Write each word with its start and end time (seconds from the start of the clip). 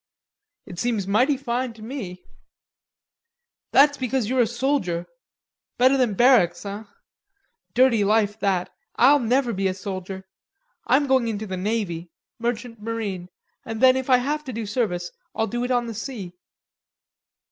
"It 0.65 0.79
seems 0.79 1.05
mighty 1.05 1.37
fine 1.37 1.73
to 1.73 1.83
me." 1.83 2.25
"That's 3.71 3.99
because 3.99 4.27
you're 4.27 4.41
a 4.41 4.47
soldier, 4.47 5.05
better 5.77 5.95
than 5.95 6.15
barracks, 6.15 6.63
hein? 6.63 6.87
Dirty 7.75 8.03
life 8.03 8.39
that. 8.39 8.71
I'll 8.95 9.19
never 9.19 9.53
be 9.53 9.67
a 9.67 9.75
soldier. 9.75 10.25
I'm 10.87 11.05
going 11.05 11.27
into 11.27 11.45
the 11.45 11.55
navy. 11.55 12.09
Merchant 12.39 12.81
marine, 12.81 13.29
and 13.63 13.79
then 13.79 13.95
if 13.95 14.09
I 14.09 14.17
have 14.17 14.43
to 14.45 14.51
do 14.53 14.65
service 14.65 15.11
I'll 15.35 15.45
do 15.45 15.63
it 15.63 15.69
on 15.69 15.85
the 15.85 15.93
sea." 15.93 16.33